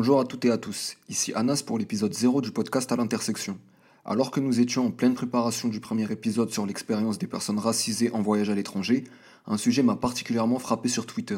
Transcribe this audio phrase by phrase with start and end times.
[0.00, 3.58] Bonjour à toutes et à tous, ici Anas pour l'épisode 0 du podcast à l'intersection.
[4.06, 8.10] Alors que nous étions en pleine préparation du premier épisode sur l'expérience des personnes racisées
[8.12, 9.04] en voyage à l'étranger,
[9.46, 11.36] un sujet m'a particulièrement frappé sur Twitter.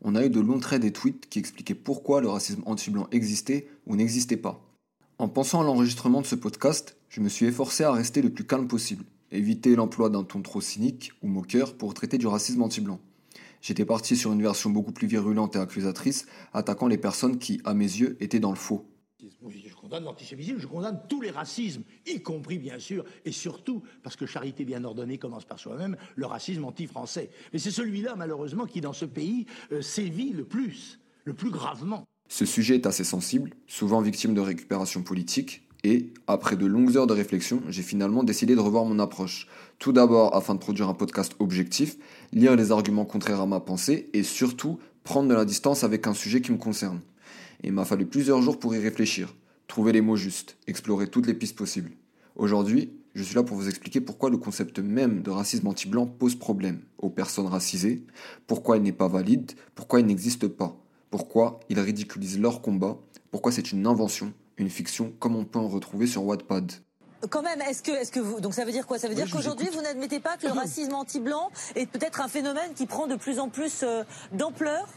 [0.00, 3.68] On a eu de longs traits des tweets qui expliquaient pourquoi le racisme anti-blanc existait
[3.86, 4.64] ou n'existait pas.
[5.18, 8.46] En pensant à l'enregistrement de ce podcast, je me suis efforcé à rester le plus
[8.46, 13.00] calme possible, éviter l'emploi d'un ton trop cynique ou moqueur pour traiter du racisme anti-blanc.
[13.62, 17.74] J'étais parti sur une version beaucoup plus virulente et accusatrice, attaquant les personnes qui, à
[17.74, 18.88] mes yeux, étaient dans le faux.
[19.20, 24.16] Je condamne l'antisémitisme, je condamne tous les racismes, y compris bien sûr, et surtout, parce
[24.16, 27.30] que charité bien ordonnée commence par soi-même, le racisme anti-français.
[27.52, 32.04] Mais c'est celui-là, malheureusement, qui dans ce pays euh, sévit le plus, le plus gravement.
[32.28, 37.06] Ce sujet est assez sensible, souvent victime de récupération politique, et, après de longues heures
[37.06, 39.48] de réflexion, j'ai finalement décidé de revoir mon approche.
[39.78, 41.96] Tout d'abord afin de produire un podcast objectif,
[42.32, 46.14] lire les arguments contraires à ma pensée, et surtout prendre de la distance avec un
[46.14, 47.00] sujet qui me concerne.
[47.62, 49.34] Et il m'a fallu plusieurs jours pour y réfléchir,
[49.66, 51.92] trouver les mots justes, explorer toutes les pistes possibles.
[52.36, 56.36] Aujourd'hui, je suis là pour vous expliquer pourquoi le concept même de racisme anti-blanc pose
[56.36, 58.04] problème aux personnes racisées,
[58.46, 60.80] pourquoi il n'est pas valide, pourquoi il n'existe pas,
[61.10, 62.98] pourquoi il ridiculise leur combat,
[63.30, 66.72] pourquoi c'est une invention une fiction comme on peut en retrouver sur Wattpad.
[67.30, 68.98] Quand même, est-ce que, est-ce que vous, donc ça veut dire quoi?
[68.98, 72.74] Ça veut dire qu'aujourd'hui vous n'admettez pas que le racisme anti-blanc est peut-être un phénomène
[72.74, 74.88] qui prend de plus en plus euh, d'ampleur?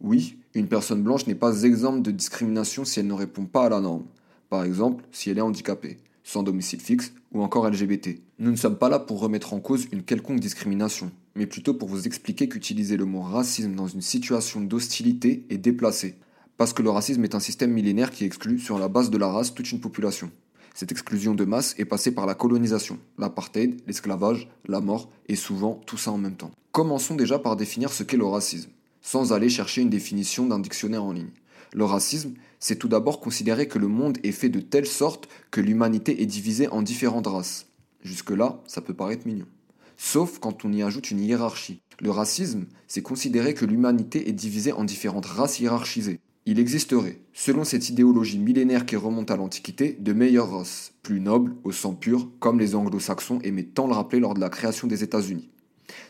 [0.00, 3.68] Oui, une personne blanche n'est pas exempte de discrimination si elle ne répond pas à
[3.68, 4.04] la norme.
[4.50, 8.20] Par exemple, si elle est handicapée, sans domicile fixe ou encore LGBT.
[8.40, 11.88] Nous ne sommes pas là pour remettre en cause une quelconque discrimination, mais plutôt pour
[11.88, 16.16] vous expliquer qu'utiliser le mot racisme dans une situation d'hostilité est déplacé
[16.56, 19.28] parce que le racisme est un système millénaire qui exclut, sur la base de la
[19.28, 20.30] race, toute une population.
[20.74, 25.80] Cette exclusion de masse est passée par la colonisation, l'apartheid, l'esclavage, la mort, et souvent
[25.86, 26.50] tout ça en même temps.
[26.72, 28.70] Commençons déjà par définir ce qu'est le racisme,
[29.00, 31.30] sans aller chercher une définition d'un dictionnaire en ligne.
[31.72, 35.60] Le racisme, c'est tout d'abord considérer que le monde est fait de telle sorte que
[35.60, 37.66] l'humanité est divisée en différentes races.
[38.02, 39.46] Jusque-là, ça peut paraître mignon.
[39.96, 41.80] Sauf quand on y ajoute une hiérarchie.
[42.00, 46.20] Le racisme, c'est considérer que l'humanité est divisée en différentes races hiérarchisées.
[46.46, 51.54] Il existerait, selon cette idéologie millénaire qui remonte à l'Antiquité, de meilleures races, plus nobles,
[51.64, 55.02] au sang pur, comme les anglo-saxons aimaient tant le rappeler lors de la création des
[55.02, 55.48] États-Unis.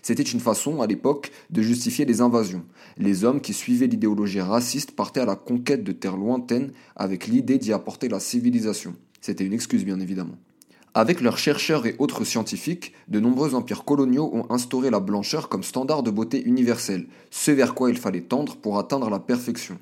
[0.03, 2.65] C'était une façon, à l'époque, de justifier les invasions.
[2.97, 7.59] Les hommes qui suivaient l'idéologie raciste partaient à la conquête de terres lointaines avec l'idée
[7.59, 8.97] d'y apporter la civilisation.
[9.21, 10.37] C'était une excuse, bien évidemment.
[10.95, 15.63] Avec leurs chercheurs et autres scientifiques, de nombreux empires coloniaux ont instauré la blancheur comme
[15.63, 19.79] standard de beauté universel, ce vers quoi il fallait tendre pour atteindre la perfection.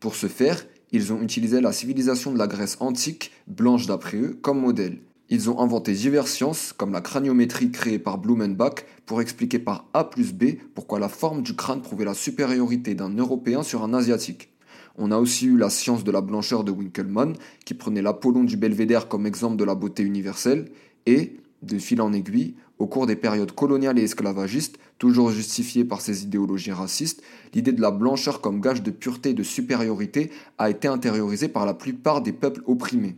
[0.00, 4.38] Pour ce faire, ils ont utilisé la civilisation de la Grèce antique, blanche d'après eux,
[4.40, 4.98] comme modèle.
[5.28, 10.04] Ils ont inventé diverses sciences, comme la craniométrie créée par Blumenbach, pour expliquer par A
[10.04, 14.50] plus B pourquoi la forme du crâne prouvait la supériorité d'un Européen sur un Asiatique.
[14.98, 17.34] On a aussi eu la science de la blancheur de Winkelmann,
[17.64, 20.70] qui prenait l'Apollon du Belvédère comme exemple de la beauté universelle,
[21.06, 26.00] et, de fil en aiguille, au cours des périodes coloniales et esclavagistes, toujours justifiées par
[26.00, 27.22] ces idéologies racistes,
[27.54, 31.66] l'idée de la blancheur comme gage de pureté et de supériorité a été intériorisée par
[31.66, 33.16] la plupart des peuples opprimés.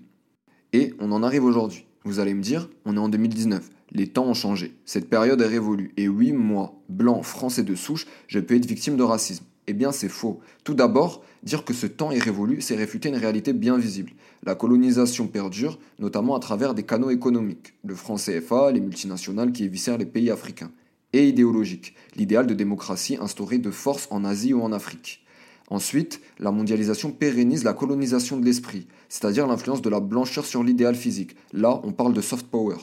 [0.73, 1.87] Et on en arrive aujourd'hui.
[2.05, 3.69] Vous allez me dire, on est en 2019.
[3.91, 4.75] Les temps ont changé.
[4.85, 5.93] Cette période est révolue.
[5.97, 9.45] Et oui, moi, blanc, français de souche, je peux être victime de racisme.
[9.71, 10.41] Eh bien, c'est faux.
[10.65, 14.13] Tout d'abord, dire que ce temps est révolu, c'est réfuter une réalité bien visible.
[14.45, 19.65] La colonisation perdure, notamment à travers des canaux économiques, le franc CFA, les multinationales qui
[19.65, 20.71] éviscèrent les pays africains,
[21.13, 25.23] et idéologique, l'idéal de démocratie instauré de force en Asie ou en Afrique.
[25.69, 30.95] Ensuite, la mondialisation pérennise la colonisation de l'esprit, c'est-à-dire l'influence de la blancheur sur l'idéal
[30.95, 31.37] physique.
[31.53, 32.77] Là, on parle de soft power.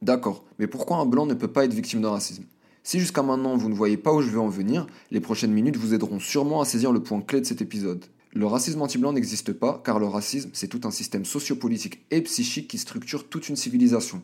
[0.00, 2.44] D'accord, mais pourquoi un blanc ne peut pas être victime de racisme?
[2.82, 5.76] Si jusqu'à maintenant vous ne voyez pas où je vais en venir, les prochaines minutes
[5.76, 8.04] vous aideront sûrement à saisir le point clé de cet épisode.
[8.32, 12.68] Le racisme anti-blanc n'existe pas car le racisme c'est tout un système sociopolitique et psychique
[12.68, 14.22] qui structure toute une civilisation.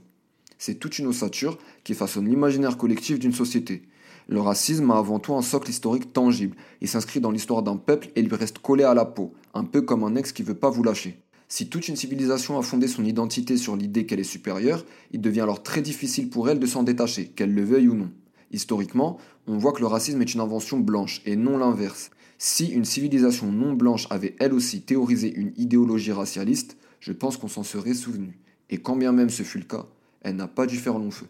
[0.58, 3.82] C'est toute une ossature qui façonne l'imaginaire collectif d'une société.
[4.28, 6.56] Le racisme a avant tout un socle historique tangible.
[6.80, 9.82] Il s'inscrit dans l'histoire d'un peuple et lui reste collé à la peau, un peu
[9.82, 11.20] comme un ex qui veut pas vous lâcher.
[11.48, 15.42] Si toute une civilisation a fondé son identité sur l'idée qu'elle est supérieure, il devient
[15.42, 18.10] alors très difficile pour elle de s'en détacher, qu'elle le veuille ou non.
[18.52, 22.10] Historiquement, on voit que le racisme est une invention blanche et non l'inverse.
[22.38, 27.48] Si une civilisation non blanche avait elle aussi théorisé une idéologie racialiste, je pense qu'on
[27.48, 28.38] s'en serait souvenu.
[28.70, 29.86] Et quand bien même ce fut le cas,
[30.22, 31.26] elle n'a pas dû faire long feu.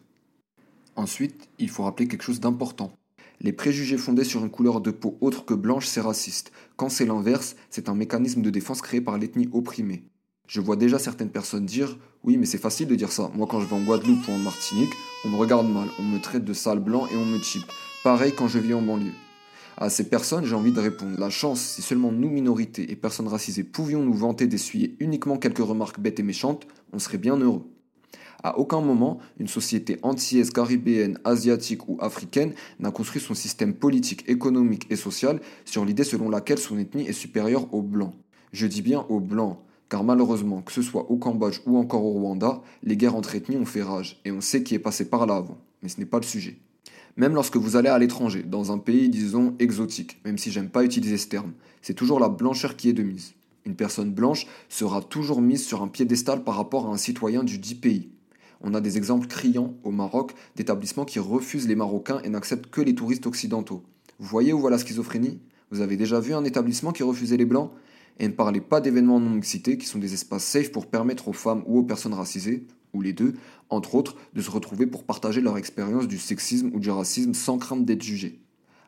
[0.97, 2.93] Ensuite, il faut rappeler quelque chose d'important.
[3.41, 6.53] Les préjugés fondés sur une couleur de peau autre que blanche, c'est raciste.
[6.77, 10.05] Quand c'est l'inverse, c'est un mécanisme de défense créé par l'ethnie opprimée.
[10.47, 13.31] Je vois déjà certaines personnes dire Oui, mais c'est facile de dire ça.
[13.35, 14.93] Moi, quand je vais en Guadeloupe ou en Martinique,
[15.25, 17.65] on me regarde mal, on me traite de sale blanc et on me chip.
[18.05, 19.13] Pareil quand je vis en banlieue.
[19.77, 23.29] À ces personnes, j'ai envie de répondre la chance, si seulement nous, minorités et personnes
[23.29, 27.67] racisées, pouvions nous vanter d'essuyer uniquement quelques remarques bêtes et méchantes, on serait bien heureux.
[28.43, 34.25] À aucun moment, une société antillaise, caribéenne, asiatique ou africaine n'a construit son système politique,
[34.29, 38.15] économique et social sur l'idée selon laquelle son ethnie est supérieure aux blancs.
[38.53, 42.13] Je dis bien aux blancs, car malheureusement, que ce soit au Cambodge ou encore au
[42.13, 45.27] Rwanda, les guerres entre ethnies ont fait rage, et on sait qui est passé par
[45.27, 46.59] là avant, mais ce n'est pas le sujet.
[47.17, 50.85] Même lorsque vous allez à l'étranger, dans un pays, disons, exotique, même si j'aime pas
[50.85, 53.33] utiliser ce terme, c'est toujours la blancheur qui est de mise.
[53.65, 57.59] Une personne blanche sera toujours mise sur un piédestal par rapport à un citoyen du
[57.59, 58.11] dit pays.
[58.61, 62.81] On a des exemples criants au Maroc d'établissements qui refusent les Marocains et n'acceptent que
[62.81, 63.83] les touristes occidentaux.
[64.19, 65.41] Vous voyez où va la schizophrénie?
[65.71, 67.71] Vous avez déjà vu un établissement qui refusait les blancs?
[68.19, 71.33] Et ne parlez pas d'événements non excités qui sont des espaces safe pour permettre aux
[71.35, 73.35] femmes ou aux personnes racisées, ou les deux,
[73.69, 77.59] entre autres, de se retrouver pour partager leur expérience du sexisme ou du racisme sans
[77.59, 78.41] crainte d'être jugés.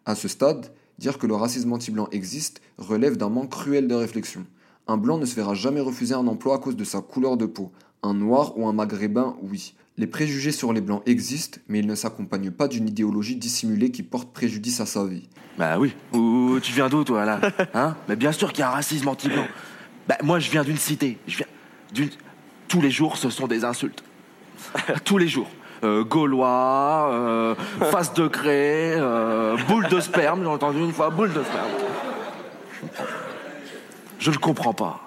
[0.06, 4.46] À ce stade, dire que le racisme anti-blanc existe relève d'un manque cruel de réflexion.
[4.86, 7.44] Un blanc ne se verra jamais refuser un emploi à cause de sa couleur de
[7.44, 7.70] peau,
[8.02, 9.74] un noir ou un maghrébin, oui.
[9.96, 14.04] Les préjugés sur les blancs existent, mais ils ne s'accompagnent pas d'une idéologie dissimulée qui
[14.04, 15.28] porte préjudice à sa vie.
[15.58, 15.92] Bah oui.
[16.12, 17.40] Ou tu viens d'où toi là
[17.74, 19.46] Hein Mais bien sûr qu'il y a un racisme anti-blanc.
[20.06, 21.18] Bah moi je viens d'une cité.
[21.26, 21.46] Je viens
[21.92, 22.10] d'une.
[22.68, 24.04] Tous les jours ce sont des insultes.
[25.04, 25.48] Tous les jours.
[25.84, 27.54] Euh, Gaulois, euh,
[27.90, 31.70] face de craie, euh, boule de sperme, j'ai entendu une fois, boule de sperme.
[34.18, 35.00] Je ne comprends pas.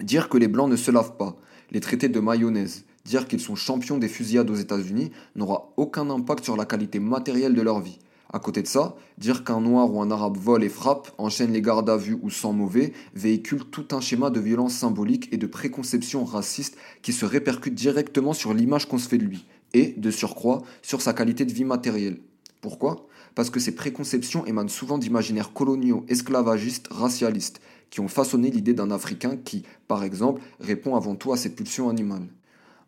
[0.00, 1.34] Dire que les blancs ne se lavent pas,
[1.70, 6.44] les traiter de mayonnaise, dire qu'ils sont champions des fusillades aux États-Unis n'aura aucun impact
[6.44, 7.98] sur la qualité matérielle de leur vie.
[8.32, 11.62] À côté de ça, dire qu'un noir ou un arabe vole et frappe, enchaîne les
[11.62, 15.46] gardes à vue ou sent mauvais, véhicule tout un schéma de violence symbolique et de
[15.46, 20.10] préconception raciste qui se répercute directement sur l'image qu'on se fait de lui, et, de
[20.10, 22.18] surcroît, sur sa qualité de vie matérielle.
[22.60, 23.06] Pourquoi?
[23.36, 27.60] Parce que ces préconceptions émanent souvent d'imaginaires coloniaux, esclavagistes, racialistes,
[27.94, 31.88] qui ont façonné l'idée d'un Africain qui, par exemple, répond avant tout à ses pulsions
[31.88, 32.26] animales.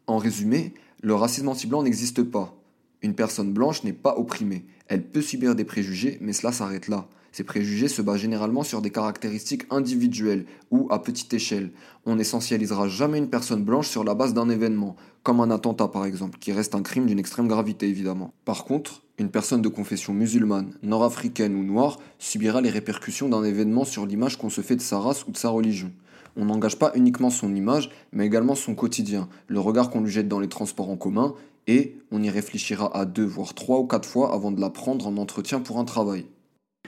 [0.08, 2.56] En résumé, le racisme anti-blanc n'existe pas.
[3.02, 4.64] Une personne blanche n'est pas opprimée.
[4.88, 7.06] Elle peut subir des préjugés, mais cela s'arrête là.
[7.30, 11.70] Ces préjugés se basent généralement sur des caractéristiques individuelles ou à petite échelle.
[12.04, 16.04] On n'essentialisera jamais une personne blanche sur la base d'un événement, comme un attentat par
[16.04, 18.34] exemple, qui reste un crime d'une extrême gravité évidemment.
[18.44, 23.84] Par contre, une personne de confession musulmane, nord-africaine ou noire subira les répercussions d'un événement
[23.84, 25.90] sur l'image qu'on se fait de sa race ou de sa religion.
[26.36, 30.28] On n'engage pas uniquement son image, mais également son quotidien, le regard qu'on lui jette
[30.28, 31.34] dans les transports en commun,
[31.66, 35.06] et on y réfléchira à deux, voire trois ou quatre fois avant de la prendre
[35.06, 36.26] en entretien pour un travail.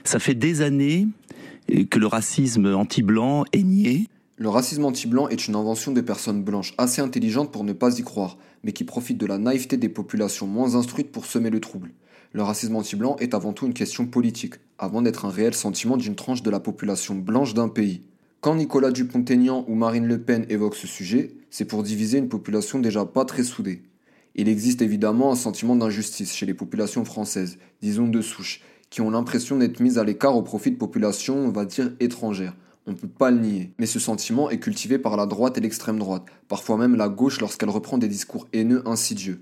[0.03, 1.07] Ça fait des années
[1.89, 4.07] que le racisme anti-blanc est nié.
[4.37, 8.03] Le racisme anti-blanc est une invention des personnes blanches assez intelligentes pour ne pas y
[8.03, 11.91] croire, mais qui profitent de la naïveté des populations moins instruites pour semer le trouble
[12.31, 16.15] le racisme anti-blanc est avant tout une question politique, avant d'être un réel sentiment d'une
[16.15, 18.03] tranche de la population blanche d'un pays.
[18.39, 22.79] Quand Nicolas Dupont-Aignan ou Marine Le Pen évoquent ce sujet, c'est pour diviser une population
[22.79, 23.81] déjà pas très soudée.
[24.35, 28.61] Il existe évidemment un sentiment d'injustice chez les populations françaises, disons de souche,
[28.91, 32.55] qui ont l'impression d'être mises à l'écart au profit de populations, on va dire, étrangères.
[32.85, 33.73] On ne peut pas le nier.
[33.79, 37.41] Mais ce sentiment est cultivé par la droite et l'extrême droite, parfois même la gauche
[37.41, 39.41] lorsqu'elle reprend des discours haineux insidieux.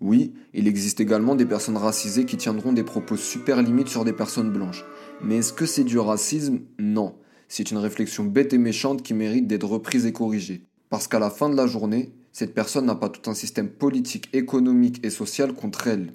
[0.00, 4.12] Oui, il existe également des personnes racisées qui tiendront des propos super limites sur des
[4.12, 4.84] personnes blanches.
[5.22, 6.60] Mais est-ce que c'est du racisme?
[6.78, 7.16] Non.
[7.48, 10.62] C'est une réflexion bête et méchante qui mérite d'être reprise et corrigée.
[10.88, 14.28] Parce qu'à la fin de la journée, cette personne n'a pas tout un système politique,
[14.32, 16.12] économique et social contre elle.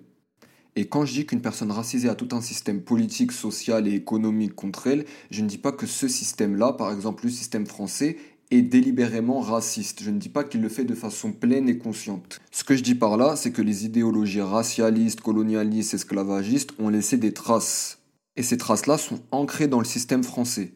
[0.76, 4.56] Et quand je dis qu'une personne racisée a tout un système politique, social et économique
[4.56, 8.18] contre elle, je ne dis pas que ce système-là, par exemple le système français,
[8.56, 10.04] est délibérément raciste.
[10.04, 12.40] Je ne dis pas qu'il le fait de façon pleine et consciente.
[12.52, 17.18] Ce que je dis par là, c'est que les idéologies racialistes, colonialistes, esclavagistes ont laissé
[17.18, 18.00] des traces.
[18.36, 20.74] Et ces traces-là sont ancrées dans le système français.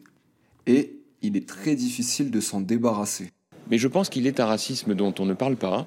[0.66, 3.30] Et il est très difficile de s'en débarrasser.
[3.70, 5.86] Mais je pense qu'il est un racisme dont on ne parle pas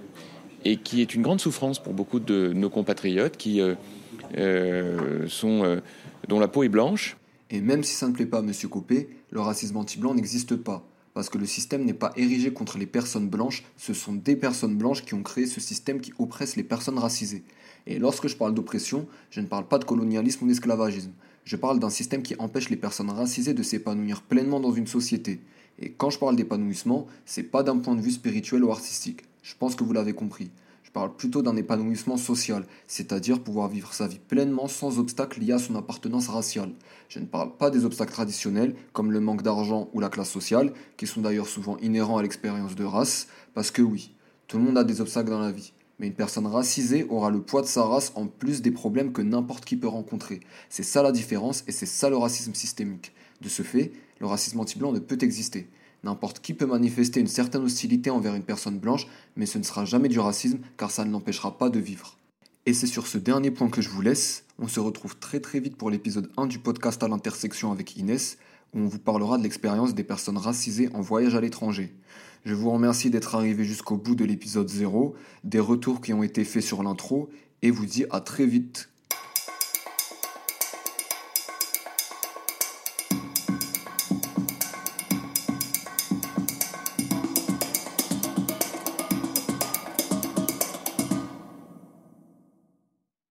[0.65, 3.75] et qui est une grande souffrance pour beaucoup de nos compatriotes qui euh,
[4.37, 5.79] euh, sont, euh,
[6.27, 7.17] dont la peau est blanche.
[7.49, 8.51] Et même si ça ne plaît pas à M.
[8.69, 12.85] Copé, le racisme anti-blanc n'existe pas parce que le système n'est pas érigé contre les
[12.85, 16.63] personnes blanches, ce sont des personnes blanches qui ont créé ce système qui oppresse les
[16.63, 17.43] personnes racisées.
[17.87, 21.11] Et lorsque je parle d'oppression, je ne parle pas de colonialisme ou d'esclavagisme.
[21.43, 25.41] Je parle d'un système qui empêche les personnes racisées de s'épanouir pleinement dans une société.
[25.79, 29.23] Et quand je parle d'épanouissement, c'est pas d'un point de vue spirituel ou artistique.
[29.41, 30.51] Je pense que vous l'avez compris.
[30.91, 35.53] Je parle plutôt d'un épanouissement social, c'est-à-dire pouvoir vivre sa vie pleinement sans obstacles liés
[35.53, 36.73] à son appartenance raciale.
[37.07, 40.73] Je ne parle pas des obstacles traditionnels, comme le manque d'argent ou la classe sociale,
[40.97, 44.13] qui sont d'ailleurs souvent inhérents à l'expérience de race, parce que oui,
[44.49, 47.41] tout le monde a des obstacles dans la vie, Mais une personne racisée aura le
[47.41, 50.41] poids de sa race en plus des problèmes que n'importe qui peut rencontrer.
[50.67, 53.13] C'est ça la différence et c'est ça le racisme systémique.
[53.39, 55.69] De ce fait, le racisme anti-blanc ne peut exister.
[56.03, 59.85] N'importe qui peut manifester une certaine hostilité envers une personne blanche, mais ce ne sera
[59.85, 62.17] jamais du racisme car ça ne l'empêchera pas de vivre.
[62.65, 64.45] Et c'est sur ce dernier point que je vous laisse.
[64.59, 68.37] On se retrouve très très vite pour l'épisode 1 du podcast à l'intersection avec Inès,
[68.73, 71.93] où on vous parlera de l'expérience des personnes racisées en voyage à l'étranger.
[72.45, 76.43] Je vous remercie d'être arrivé jusqu'au bout de l'épisode 0, des retours qui ont été
[76.43, 77.29] faits sur l'intro,
[77.63, 78.90] et vous dis à très vite.